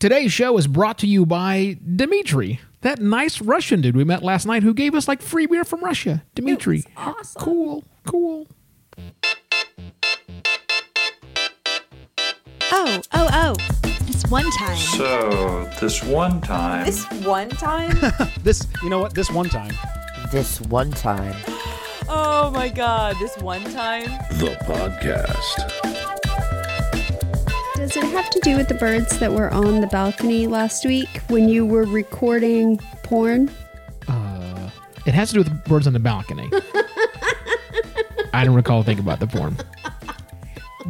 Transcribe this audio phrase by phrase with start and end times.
[0.00, 4.46] Today's show is brought to you by Dmitry, that nice Russian dude we met last
[4.46, 6.24] night who gave us like free beer from Russia.
[6.34, 6.84] Dmitry.
[6.96, 7.42] awesome.
[7.42, 8.46] Cool, cool.
[12.72, 13.54] Oh, oh, oh.
[14.06, 14.78] This one time.
[14.78, 16.86] So, this one time.
[16.86, 17.98] This one time?
[18.42, 19.12] This, you know what?
[19.14, 19.74] This one time.
[20.32, 21.36] This one time.
[22.08, 24.04] oh my god, this one time?
[24.38, 25.99] The podcast.
[27.90, 31.08] Does it have to do with the birds that were on the balcony last week
[31.26, 33.50] when you were recording porn?
[34.06, 34.70] Uh,
[35.06, 36.48] it has to do with birds on the balcony.
[38.32, 39.56] I don't recall thinking about the porn.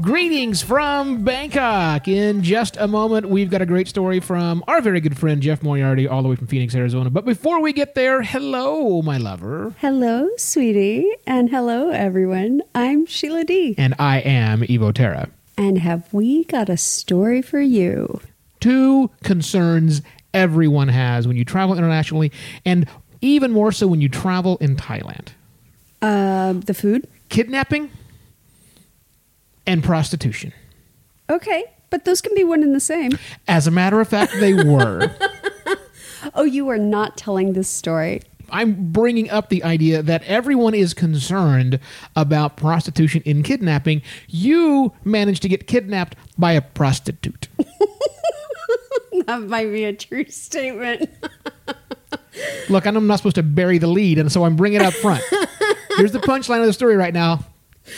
[0.03, 2.07] Greetings from Bangkok.
[2.07, 5.63] In just a moment, we've got a great story from our very good friend Jeff
[5.63, 7.09] Moriarty, all the way from Phoenix, Arizona.
[7.09, 9.75] But before we get there, hello, my lover.
[9.79, 12.61] Hello, sweetie, and hello, everyone.
[12.75, 13.75] I'm Sheila Dee.
[13.79, 15.31] And I am Evo Terra.
[15.61, 18.21] And have we got a story for you?
[18.61, 20.01] Two concerns
[20.33, 22.33] everyone has when you travel internationally,
[22.65, 22.89] and
[23.21, 25.29] even more so when you travel in Thailand
[26.01, 27.07] Um, the food?
[27.29, 27.91] kidnapping
[29.67, 30.53] and prostitution.
[31.29, 33.13] Okay, but those can be one and the same.
[33.47, 35.11] As a matter of fact, they were.
[36.35, 38.21] Oh, you are not telling this story.
[38.53, 41.81] I'm bringing up the idea that everyone is concerned
[42.17, 44.03] about prostitution in kidnapping.
[44.29, 47.49] You managed to get kidnapped by a prostitute.
[49.27, 51.09] That might be a true statement.
[52.69, 55.23] Look, I'm not supposed to bury the lead, and so I'm bringing it up front.
[55.97, 57.45] Here's the punchline of the story right now.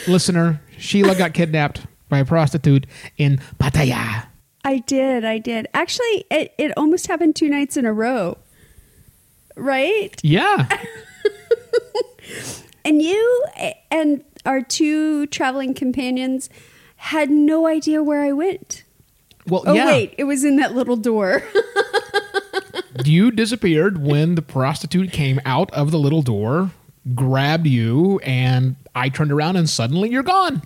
[0.07, 2.85] Listener, Sheila got kidnapped by a prostitute
[3.17, 4.27] in Pattaya.
[4.63, 5.67] I did, I did.
[5.73, 8.37] Actually, it, it almost happened two nights in a row.
[9.55, 10.19] Right?
[10.23, 10.67] Yeah.
[12.85, 13.45] And you
[13.89, 16.49] and our two traveling companions
[16.97, 18.83] had no idea where I went.
[19.47, 19.85] Well, Oh, yeah.
[19.85, 21.43] wait, it was in that little door.
[23.05, 26.71] You disappeared when the prostitute came out of the little door,
[27.15, 30.61] grabbed you, and I turned around and suddenly you're gone.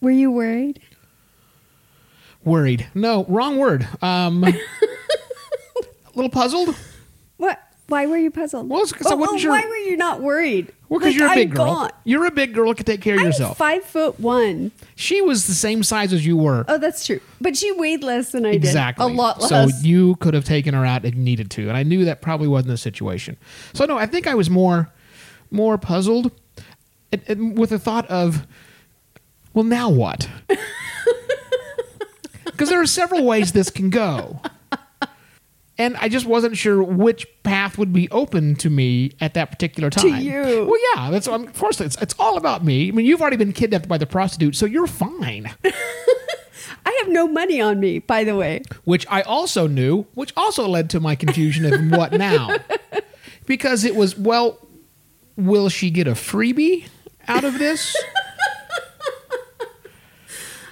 [0.00, 0.80] Were you worried?
[2.44, 2.88] Worried.
[2.94, 3.86] No, wrong word.
[4.00, 4.54] Um, a
[6.14, 6.74] little puzzled.
[7.90, 8.68] Why were you puzzled?
[8.70, 10.72] Well, it's 'cause I Oh, wasn't oh, sure- Why were you not worried?
[10.88, 11.64] Well, because Like, you're a I'm big girl.
[11.66, 11.90] gone.
[12.04, 13.56] You're a big girl can take care of I'm yourself.
[13.58, 14.70] five foot one.
[14.96, 16.64] She was the same size as you were.
[16.68, 17.20] Oh, that's true.
[17.40, 18.64] But she weighed less than I did.
[18.64, 19.06] exactly.
[19.06, 19.12] did.
[19.12, 19.48] A lot less.
[19.50, 22.22] So you could have taken her out if you needed to, and I knew that
[22.22, 23.36] probably wasn't the situation.
[23.72, 24.90] So no, I think I was more,
[25.50, 26.32] more puzzled,
[27.12, 28.46] and- and with the thought of,
[29.52, 30.28] well, now what?
[32.44, 34.40] Because there are several ways this can go.
[35.80, 39.88] And I just wasn't sure which path would be open to me at that particular
[39.88, 40.18] time.
[40.18, 40.66] To you.
[40.66, 42.88] Well, yeah, that's of course it's it's all about me.
[42.88, 45.50] I mean, you've already been kidnapped by the prostitute, so you're fine.
[45.64, 48.60] I have no money on me, by the way.
[48.84, 52.56] which I also knew, which also led to my confusion of what now.
[53.46, 54.64] Because it was, well,
[55.34, 56.86] will she get a freebie
[57.26, 57.96] out of this?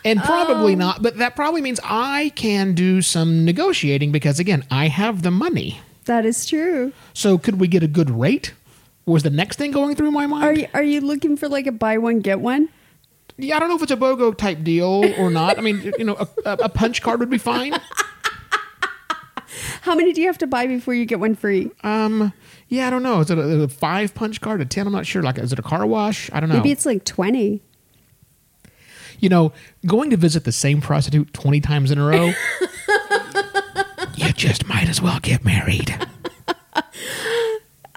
[0.08, 4.88] And probably not, but that probably means I can do some negotiating because, again, I
[4.88, 5.80] have the money.
[6.04, 6.92] That is true.
[7.12, 8.54] So, could we get a good rate?
[9.06, 10.44] Was the next thing going through my mind?
[10.44, 12.68] Are you are you looking for like a buy one get one?
[13.38, 15.58] yeah, I don't know if it's a BOGO type deal or not.
[15.58, 17.74] I mean, you know, a, a, punch card would be fine.
[19.82, 21.70] How many do you have to buy before you get one free?
[21.82, 22.32] Um,
[22.68, 23.20] yeah, I don't know.
[23.20, 24.86] Is it a, a five punch card, a ten?
[24.86, 25.22] I'm not sure.
[25.22, 26.30] Like, is it a car wash?
[26.32, 26.56] I don't know.
[26.56, 27.62] Maybe it's like twenty.
[29.18, 29.52] You know,
[29.86, 32.32] going to visit the same prostitute twenty times in a row.
[34.16, 35.96] you just might as well get married.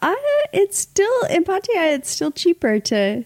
[0.03, 0.15] Uh,
[0.51, 1.93] it's still in Pattaya.
[1.93, 3.23] It's still cheaper to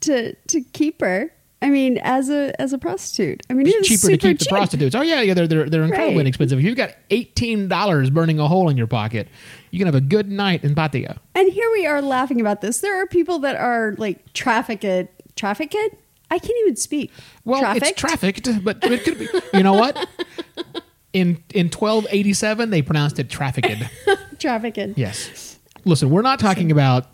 [0.00, 1.30] to to keep her.
[1.60, 3.42] I mean, as a as a prostitute.
[3.48, 4.94] I mean, it's cheaper to keep the prostitutes.
[4.94, 6.20] Oh yeah, yeah, they're they're, they're incredibly Right.
[6.20, 6.58] inexpensive.
[6.58, 9.28] If you've got eighteen dollars burning a hole in your pocket,
[9.70, 11.18] you can have a good night in Pattaya.
[11.34, 12.80] And here we are laughing about this.
[12.80, 15.10] There are people that are like trafficked.
[15.36, 15.74] Trafficked?
[16.30, 17.12] I can't even speak.
[17.44, 17.86] Well, Trafficked?
[17.86, 19.28] it's trafficked, but it could be.
[19.52, 20.08] You know what?
[21.12, 23.84] In in twelve eighty seven, they pronounced it trafficked.
[24.38, 24.98] Trafficked.
[24.98, 25.58] Yes.
[25.84, 27.06] Listen, we're not talking about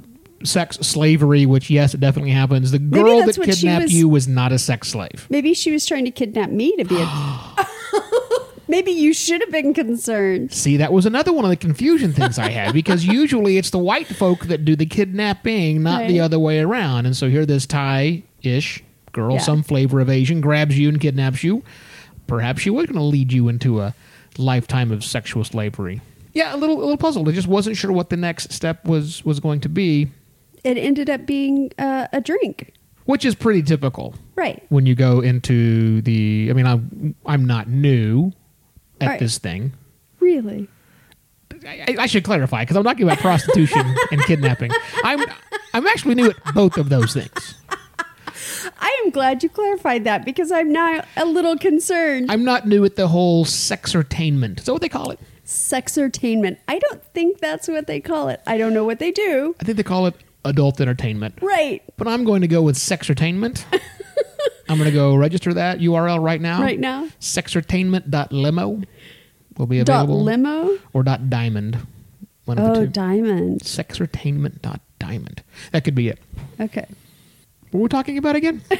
[0.42, 2.70] sex slavery, which yes, it definitely happens.
[2.70, 5.26] The girl that kidnapped was- you was not a sex slave.
[5.28, 7.06] Maybe she was trying to kidnap me to be a.
[8.68, 10.52] Maybe you should have been concerned.
[10.52, 13.78] See, that was another one of the confusion things I had because usually it's the
[13.78, 17.04] white folk that do the kidnapping, not the other way around.
[17.06, 19.40] And so here, this Thai ish girl, Yeah.
[19.40, 21.62] some flavor of Asian, grabs you and kidnaps you.
[22.26, 23.94] Perhaps she was going to lead you into a
[24.38, 26.00] lifetime of sexual slavery.
[26.32, 27.28] Yeah, a little, a little puzzled.
[27.28, 30.08] I just wasn't sure what the next step was was going to be,
[30.62, 32.72] It ended up being uh, a drink.
[33.06, 34.14] which is pretty typical.
[34.36, 34.62] Right.
[34.68, 38.32] when you go into the i mean i'm i'm not new
[39.00, 39.20] at Right.
[39.20, 39.72] this thing
[40.20, 40.68] Really?
[41.66, 44.70] I, I should clarify because I'm talking about prostitution and kidnapping.
[45.04, 45.20] I'm
[45.74, 47.54] I'm actually new at both of those things.
[49.12, 52.30] Glad you clarified that because I'm now a little concerned.
[52.30, 54.60] I'm not new at the whole sexertainment.
[54.60, 55.18] Is that what they call it?
[55.44, 56.58] Sexertainment.
[56.68, 58.40] I don't think that's what they call it.
[58.46, 59.54] I don't know what they do.
[59.60, 60.14] I think they call it
[60.44, 61.34] adult entertainment.
[61.42, 61.82] Right.
[61.96, 63.64] But I'm going to go with sexertainment.
[64.68, 66.62] I'm going to go register that URL right now.
[66.62, 67.08] Right now.
[67.20, 68.82] Sexertainment.limo
[69.58, 70.22] will be Dot available.
[70.22, 70.78] limo.
[70.92, 71.78] or dot diamond.
[72.44, 72.92] One of Oh, the two.
[72.92, 73.60] diamond.
[73.62, 75.42] Sexertainment.diamond.
[75.72, 76.18] That could be it.
[76.60, 76.86] Okay.
[77.70, 78.62] What were we talking about again?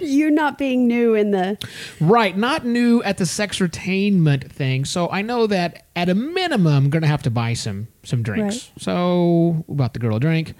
[0.00, 1.56] You not being new in the
[2.00, 4.84] right, not new at the sex sexertainment thing.
[4.84, 8.22] So I know that at a minimum, I'm going to have to buy some some
[8.22, 8.56] drinks.
[8.56, 8.82] Right.
[8.82, 10.54] So we bought the girl a drink,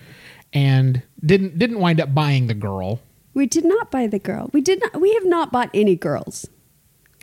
[0.55, 3.01] and didn't didn't wind up buying the girl.
[3.35, 4.49] We did not buy the girl.
[4.53, 6.49] We did not we have not bought any girls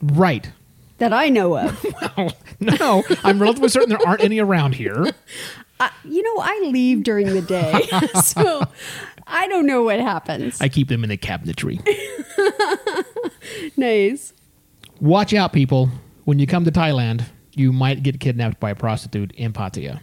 [0.01, 0.51] Right.
[0.99, 1.85] that I know of.
[2.15, 5.11] Well, no, I'm relatively certain there aren't any around here.
[5.79, 7.81] I, you know, I leave during the day.
[8.23, 8.63] so
[9.27, 10.59] I don't know what happens.
[10.61, 11.81] I keep them in the cabinetry.
[13.77, 14.33] nice.
[14.99, 15.89] Watch out, people.
[16.25, 19.99] When you come to Thailand, you might get kidnapped by a prostitute in Pattaya.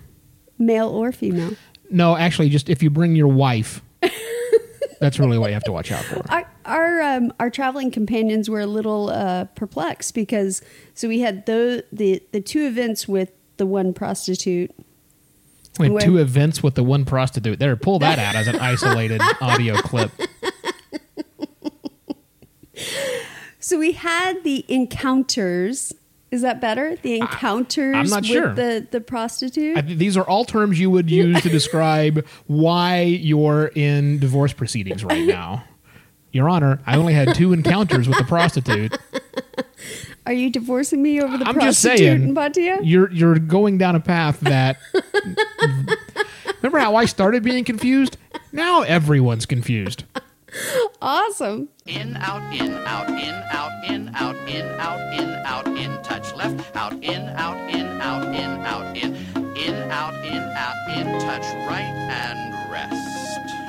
[0.58, 1.56] Male or female.
[1.90, 3.82] No, actually, just if you bring your wife,
[5.00, 6.22] that's really what you have to watch out for.
[6.30, 10.62] Our our, um, our traveling companions were a little uh, perplexed because
[10.94, 14.70] so we had the, the the two events with the one prostitute.
[15.78, 17.58] We had two events with the one prostitute.
[17.58, 20.10] There, pull that out as an isolated audio clip.
[23.60, 25.94] So we had the encounters.
[26.30, 26.96] Is that better?
[26.96, 28.54] The encounters I'm not with sure.
[28.54, 29.76] the the prostitute.
[29.76, 35.04] I, these are all terms you would use to describe why you're in divorce proceedings
[35.04, 35.64] right now.
[36.32, 38.96] Your Honor, I only had two encounters with the prostitute.
[40.26, 42.78] Are you divorcing me over the I'm just prostitute saying, in Pattaya?
[42.82, 44.78] you're you're going down a path that.
[46.62, 48.16] Remember how I started being confused?
[48.52, 50.04] Now everyone's confused.
[51.00, 51.68] Awesome.
[51.86, 56.76] In, out, in, out, in, out, in, out, in, out, in, out, in, touch left,
[56.76, 59.14] out, in, out, in, out, in, out, in,
[59.56, 63.59] in, out, in, out, in, touch right, and rest.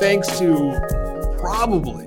[0.00, 2.06] Thanks to probably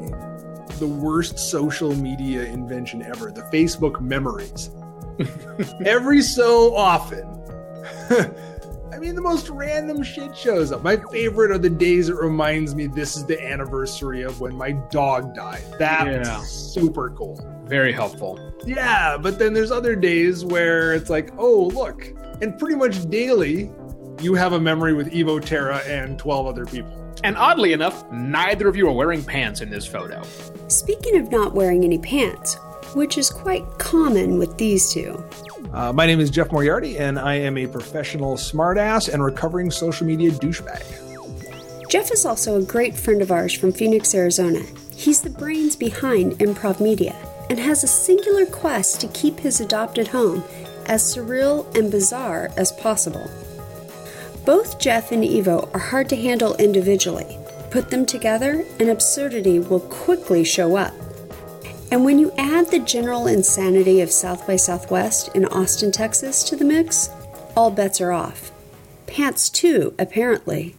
[0.80, 4.72] the worst social media invention ever the Facebook memories.
[5.86, 7.24] Every so often,
[8.92, 10.84] I mean, the most random shit shows up.
[10.84, 14.72] My favorite are the days it reminds me this is the anniversary of when my
[14.92, 15.64] dog died.
[15.80, 16.42] That's Yeah.
[16.44, 17.40] super cool.
[17.66, 18.40] Very helpful.
[18.66, 22.12] Yeah, but then there's other days where it's like, oh, look.
[22.42, 23.72] And pretty much daily,
[24.22, 27.00] you have a memory with Evo Terra and 12 other people.
[27.24, 30.22] And oddly enough, neither of you are wearing pants in this photo.
[30.68, 32.56] Speaking of not wearing any pants,
[32.96, 35.24] which is quite common with these two,
[35.74, 40.06] Uh, my name is Jeff Moriarty, and I am a professional smartass and recovering social
[40.06, 40.84] media douchebag.
[41.90, 44.60] Jeff is also a great friend of ours from Phoenix, Arizona.
[44.96, 47.16] He's the brains behind Improv Media
[47.50, 50.44] and has a singular quest to keep his adopted home
[50.86, 53.28] as surreal and bizarre as possible.
[54.46, 57.38] Both Jeff and Evo are hard to handle individually.
[57.72, 60.94] Put them together, and absurdity will quickly show up.
[61.92, 66.58] And when you add the general insanity of South by Southwest in Austin, Texas to
[66.58, 67.10] the mix,
[67.56, 68.52] all bets are off.
[69.08, 70.76] Pants too, apparently.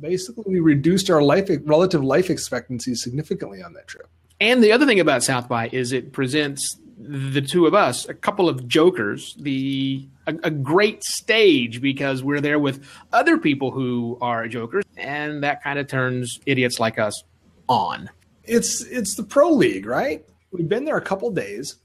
[0.00, 4.08] Basically, we reduced our life relative life expectancy significantly on that trip.
[4.40, 8.14] And the other thing about South by is it presents the two of us, a
[8.14, 14.18] couple of jokers, the a, a great stage because we're there with other people who
[14.20, 17.22] are jokers, and that kind of turns idiots like us
[17.68, 18.10] on.
[18.44, 20.24] It's it's the pro league, right?
[20.50, 21.76] We've been there a couple days,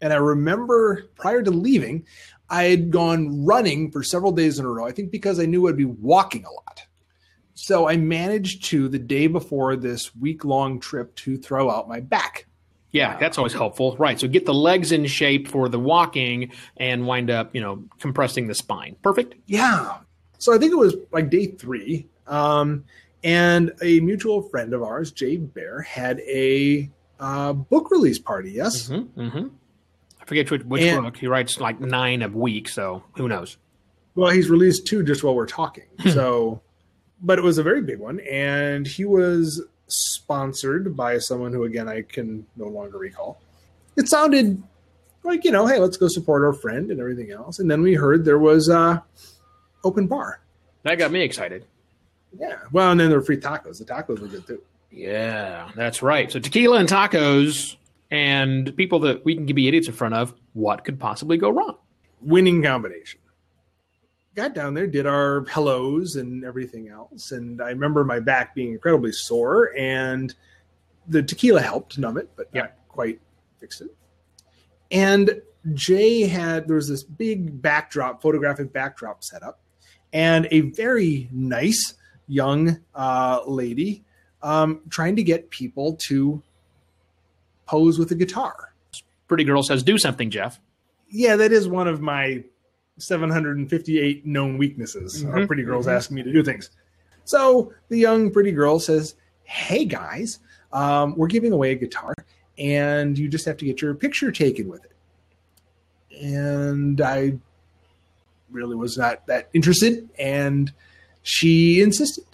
[0.00, 2.06] and I remember prior to leaving,
[2.48, 4.86] I had gone running for several days in a row.
[4.86, 6.82] I think because I knew I'd be walking a lot.
[7.54, 12.00] So I managed to the day before this week long trip to throw out my
[12.00, 12.46] back.
[12.92, 13.96] Yeah, that's always helpful.
[13.96, 14.20] Right.
[14.20, 18.46] So get the legs in shape for the walking and wind up, you know, compressing
[18.48, 18.96] the spine.
[19.02, 19.34] Perfect.
[19.46, 19.98] Yeah.
[20.38, 22.06] So I think it was like day three.
[22.26, 22.84] Um,
[23.24, 28.50] and a mutual friend of ours, Jay Baer, had a uh, book release party.
[28.52, 28.88] Yes.
[28.88, 29.48] Mm-hmm, mm-hmm.
[30.20, 31.16] I forget which, which And- book.
[31.16, 33.56] He writes like nine a week, so who knows?
[34.14, 35.84] Well, he's released two just while we're talking.
[36.10, 36.60] so,
[37.22, 41.88] but it was a very big one, and he was sponsored by someone who, again,
[41.88, 43.40] I can no longer recall.
[43.96, 44.62] It sounded
[45.22, 47.58] like you know, hey, let's go support our friend and everything else.
[47.58, 48.98] And then we heard there was uh,
[49.84, 50.40] open bar.
[50.82, 51.64] That got me excited.
[52.38, 52.58] Yeah.
[52.72, 53.78] Well, and then there were free tacos.
[53.78, 54.62] The tacos were good too.
[54.90, 56.30] Yeah, that's right.
[56.30, 57.76] So tequila and tacos
[58.10, 61.76] and people that we can be idiots in front of, what could possibly go wrong?
[62.20, 63.20] Winning combination.
[64.34, 67.32] Got down there, did our hellos and everything else.
[67.32, 70.34] And I remember my back being incredibly sore, and
[71.06, 73.20] the tequila helped numb it, but not quite
[73.60, 73.94] fixed it.
[74.90, 75.42] And
[75.74, 79.60] Jay had, there was this big backdrop, photographic backdrop set up,
[80.12, 81.94] and a very nice
[82.26, 84.04] young uh, lady
[84.42, 86.42] um, trying to get people to
[87.66, 88.74] pose with a guitar.
[89.28, 90.60] Pretty girl says, "Do something, Jeff."
[91.08, 92.44] Yeah, that is one of my
[92.98, 95.24] 758 known weaknesses.
[95.24, 95.92] Are Mhm, pretty girls mhm.
[95.92, 96.70] asking me to do things.
[97.24, 100.40] So the young pretty girl says, "Hey guys,
[100.72, 102.14] um, we're giving away a guitar,
[102.58, 104.92] and you just have to get your picture taken with it."
[106.22, 107.38] And I
[108.50, 110.72] really was not that interested, and
[111.22, 112.24] she insisted.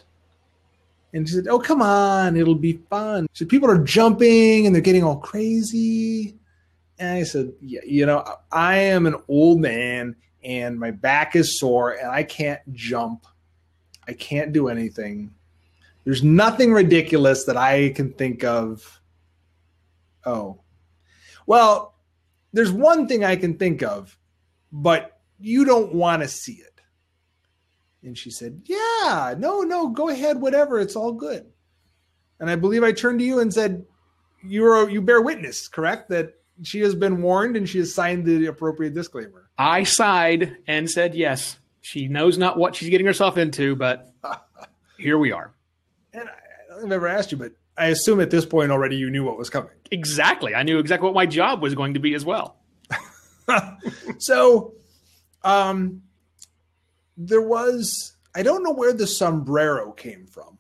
[1.12, 4.74] And she said, "Oh, come on, it'll be fun." She said, "People are jumping and
[4.74, 6.34] they're getting all crazy."
[6.98, 11.58] And I said, "Yeah, you know, I am an old man and my back is
[11.58, 13.26] sore and I can't jump.
[14.06, 15.34] I can't do anything.
[16.04, 19.00] There's nothing ridiculous that I can think of.
[20.24, 20.60] Oh,
[21.46, 21.94] well,
[22.52, 24.16] there's one thing I can think of,
[24.72, 26.68] but you don't want to see it."
[28.02, 30.78] And she said, Yeah, no, no, go ahead, whatever.
[30.78, 31.46] It's all good.
[32.40, 33.84] And I believe I turned to you and said,
[34.42, 36.08] You're you bear witness, correct?
[36.10, 39.47] That she has been warned and she has signed the appropriate disclaimer.
[39.58, 44.12] I sighed and said, "Yes." She knows not what she's getting herself into, but
[44.98, 45.54] here we are.
[46.12, 48.70] And I, I don't think I've ever asked you, but I assume at this point
[48.72, 49.70] already you knew what was coming.
[49.90, 50.54] Exactly.
[50.54, 52.56] I knew exactly what my job was going to be as well.
[54.18, 54.74] so
[55.42, 56.02] um
[57.16, 60.58] there was I don't know where the sombrero came from.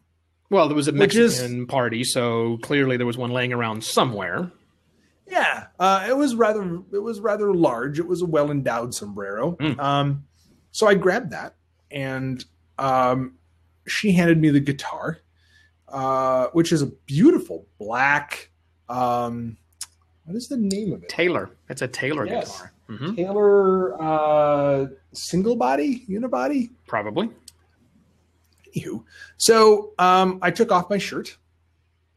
[0.50, 3.84] Well, there was a Which is- Mexican party, so clearly there was one laying around
[3.84, 4.50] somewhere.
[5.30, 7.98] Yeah, uh, it was rather it was rather large.
[7.98, 9.56] It was a well endowed sombrero.
[9.78, 10.24] Um,
[10.70, 11.54] so I grabbed that,
[11.90, 12.44] and
[12.78, 13.34] um,
[13.86, 15.18] she handed me the guitar,
[15.88, 18.50] uh, which is a beautiful black.
[18.88, 19.58] Um,
[20.24, 21.08] what is the name of it?
[21.08, 21.50] Taylor.
[21.68, 22.52] It's a Taylor Yes.
[22.52, 22.72] guitar.
[22.88, 23.16] Mhm.
[23.16, 26.70] Taylor uh, single body unibody.
[26.86, 27.30] Probably.
[28.76, 29.02] Anywho,
[29.36, 31.36] so um, I took off my shirt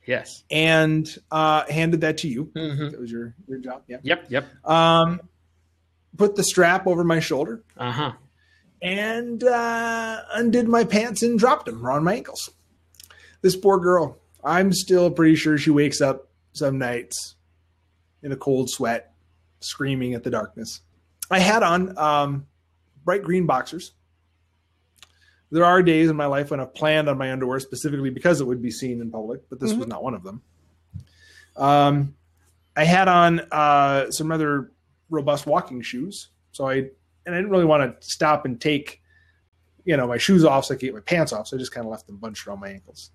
[0.05, 0.43] Yes.
[0.49, 2.45] and uh, handed that to you.
[2.55, 2.91] Mhm.
[2.91, 3.83] That was your your job.
[3.87, 3.97] Yeah.
[4.01, 4.25] Yep.
[4.29, 4.65] Yep.
[4.65, 5.21] Um,
[6.17, 8.11] put the strap over my shoulder Uh huh.
[8.81, 12.49] and uh, undid my pants and dropped them around my ankles.
[13.41, 17.35] This poor girl, I'm still pretty sure she wakes up some nights
[18.23, 19.13] in a cold sweat,
[19.61, 20.81] screaming at the darkness.
[21.29, 22.45] I had on um,
[23.05, 23.93] bright green boxers.
[25.51, 28.47] There are days in my life when I've planned on my underwear specifically because it
[28.47, 30.41] would be seen in public, but this was not one of them.
[31.57, 32.15] Um,
[32.75, 34.71] I had on uh, some rather
[35.09, 36.75] robust walking shoes, so I
[37.25, 39.01] and I didn't really want to stop and take,
[39.83, 41.47] you know, my shoes off so I could get my pants off.
[41.47, 43.11] So I just kind of left them bunched around my ankles.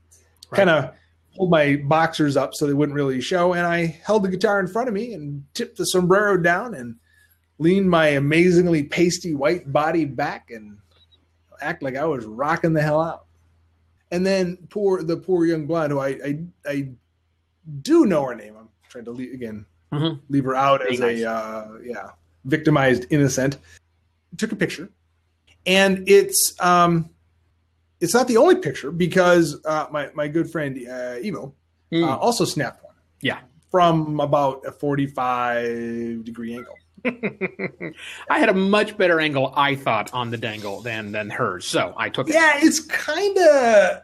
[0.52, 0.94] Kind of
[1.36, 4.66] pulled my boxers up so they wouldn't really show, and I held the guitar in
[4.66, 6.96] front of me and tipped the sombrero down and
[7.58, 10.76] leaned my amazingly pasty white body back and
[11.60, 13.24] act like I was rocking the hell out.
[14.10, 16.88] And then poor the poor young blonde who I I, I
[17.82, 18.54] do know her name.
[18.58, 20.20] I'm trying to leave again Mhm.
[20.28, 21.20] leave her out as nice.
[21.22, 22.10] a uh, yeah
[22.44, 23.58] victimized innocent.
[24.36, 24.90] Took a picture,
[25.66, 27.10] and it's um
[28.00, 31.52] it's not the only picture because uh, my my good friend uh, Evo
[31.92, 32.04] Hmm.
[32.04, 33.38] uh, also snapped one Yeah.
[33.70, 36.74] from about a 45 degree angle.
[38.30, 41.66] I had a much better angle, I thought, on the dangle than than hers.
[41.66, 42.34] So I took it.
[42.34, 44.02] Yeah, it's kind of,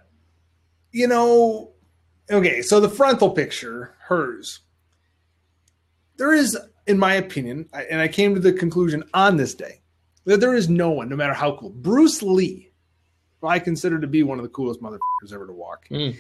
[0.92, 1.73] you know,
[2.30, 2.62] okay.
[2.62, 4.61] So the frontal picture, hers,
[6.16, 6.56] there is,
[6.87, 9.80] in my opinion, and I came to the conclusion on this day
[10.25, 12.71] that there is no one, no matter how cool, Bruce Lee,
[13.40, 16.16] who I consider to be one of the coolest motherfuckers ever to walk, Mm.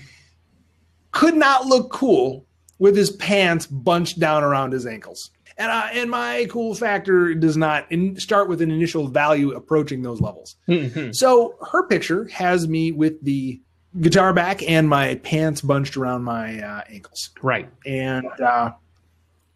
[1.12, 2.46] could not look cool
[2.80, 5.30] with his pants bunched down around his ankles.
[5.58, 10.02] And uh, and my cool factor does not in, start with an initial value approaching
[10.02, 10.56] those levels.
[10.68, 11.14] Mhm.
[11.14, 13.60] So her picture has me with the
[14.00, 17.30] guitar back and my pants bunched around my uh, ankles.
[17.42, 17.68] Right.
[17.84, 18.72] And uh,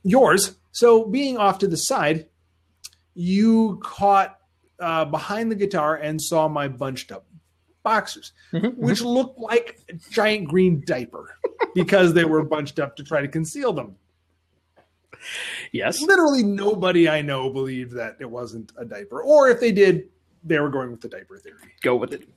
[0.02, 2.26] yours, so being off to the side,
[3.14, 4.38] you caught
[4.78, 7.24] uh, behind the guitar and saw my bunched up
[7.82, 8.32] boxers,
[8.76, 11.38] which looked like a giant green diaper
[11.74, 13.96] because they were bunched up to try to conceal them.
[15.72, 16.00] Yes.
[16.00, 20.08] Literally nobody I know believed that it wasn't a diaper, or if they did,
[20.44, 21.72] they were going with the diaper theory.
[21.82, 22.28] Go with it.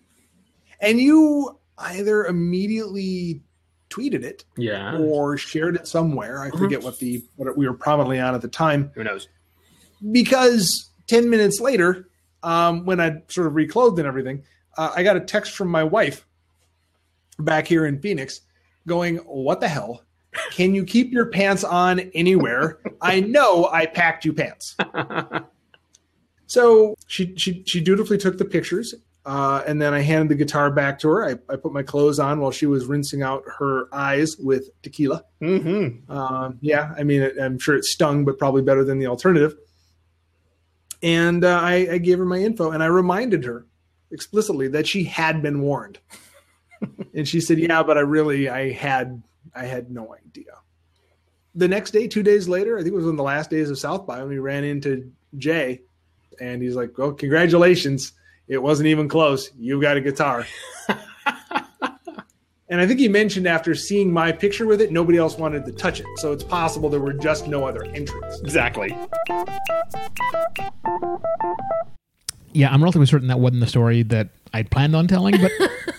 [0.81, 3.41] and you either immediately
[3.89, 4.97] tweeted it Yeah.
[4.97, 6.41] or shared it somewhere.
[6.41, 8.91] I forget what the what we were probably on at the time.
[8.95, 9.27] Who knows?
[10.11, 12.09] Because ten minutes later,
[12.43, 14.43] um, when I sort of reclothed and everything,
[14.77, 16.25] uh, I got a text from my wife
[17.37, 18.41] back here in Phoenix,
[18.87, 20.03] going, "What the hell?
[20.51, 22.79] Can you keep your pants on anywhere?
[23.01, 24.75] I know I packed you pants."
[26.49, 30.71] So she she she dutifully took the pictures, uh, and then I handed the guitar
[30.71, 31.23] back to her.
[31.23, 35.25] I, I put my clothes on while she was rinsing out her eyes with tequila.
[35.43, 36.11] Mm-hmm.
[36.11, 39.57] Um, yeah, I mean, it, I'm sure it stung, but probably better than the alternative.
[41.03, 43.67] And uh, I, I gave her my info, and I reminded her
[44.09, 45.99] explicitly that she had been warned.
[47.13, 49.21] and she said, "Yeah, but I really, I had,
[49.55, 50.53] I had no idea."
[51.55, 53.69] The next day, two days later, I think it was one of the last days
[53.69, 55.81] of South by, when we ran into Jay,
[56.39, 58.13] and he's like, "Well, congratulations!
[58.47, 59.51] It wasn't even close.
[59.57, 60.45] You got a guitar."
[62.71, 65.71] And I think he mentioned after seeing my picture with it, nobody else wanted to
[65.71, 66.05] touch it.
[66.17, 68.39] So it's possible there were just no other entries.
[68.41, 68.95] Exactly.
[72.53, 75.51] Yeah, I'm relatively certain that wasn't the story that I'd planned on telling, but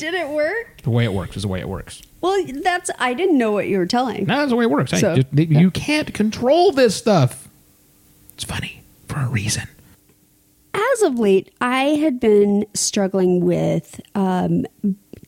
[0.00, 0.80] Did it work?
[0.82, 2.02] the way it works is the way it works.
[2.22, 4.24] Well, that's I didn't know what you were telling.
[4.26, 4.90] No, that's the way it works.
[4.98, 7.48] So, just- you can't control this stuff.
[8.34, 9.64] It's funny for a reason.
[10.72, 14.66] As of late, I had been struggling with um,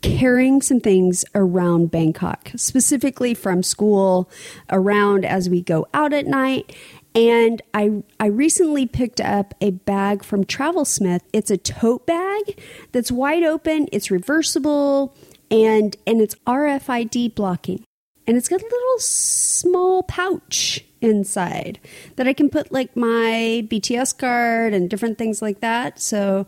[0.01, 4.31] carrying some things around Bangkok, specifically from school,
[4.71, 6.75] around as we go out at night.
[7.15, 11.21] And I, I recently picked up a bag from Travelsmith.
[11.33, 12.59] It's a tote bag
[12.93, 15.15] that's wide open, it's reversible,
[15.51, 17.85] and, and it's RFID blocking
[18.27, 21.81] and it's got a little small pouch inside
[22.17, 26.01] that I can put like my BTS card and different things like that.
[26.01, 26.47] So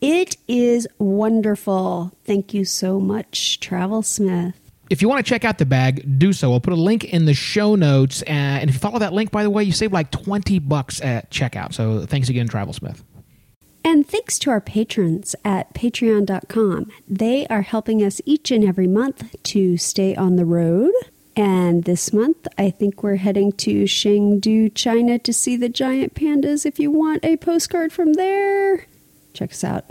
[0.00, 2.12] it is wonderful.
[2.24, 4.63] Thank you so much, Travel Smith.
[4.94, 6.50] If you want to check out the bag, do so.
[6.50, 8.22] We'll put a link in the show notes.
[8.22, 11.00] Uh, and if you follow that link, by the way, you save like 20 bucks
[11.00, 11.74] at checkout.
[11.74, 13.02] So thanks again, Travelsmith.
[13.82, 16.92] And thanks to our patrons at patreon.com.
[17.08, 20.92] They are helping us each and every month to stay on the road.
[21.34, 26.64] And this month, I think we're heading to Chengdu, China to see the giant pandas.
[26.64, 28.86] If you want a postcard from there,
[29.32, 29.86] check us out.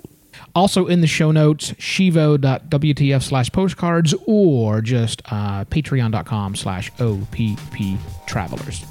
[0.55, 8.85] Also in the show notes, shivo.wtf slash postcards or just uh, patreon.com slash OPP travelers.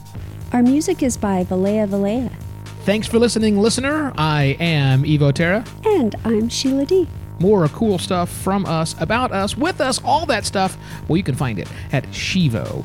[0.53, 2.31] Our music is by Valea Valea.
[2.85, 4.12] Thanks for listening, listener.
[4.18, 5.64] I am Evo Terra.
[5.85, 7.09] And I'm Sheila Dee.
[7.38, 10.77] More cool stuff from us, about us, with us, all that stuff.
[11.09, 12.85] Well, you can find it at shivo.wtf.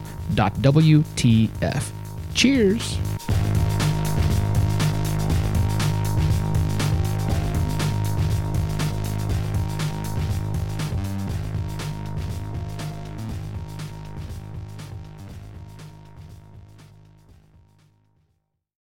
[2.34, 2.98] Cheers.